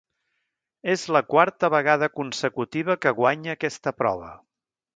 [0.93, 4.33] És la quarta vegada consecutiva que guanya aquesta prova.